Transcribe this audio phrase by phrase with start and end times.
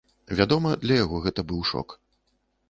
[0.37, 1.95] Вядома, для яго гэта быў шок.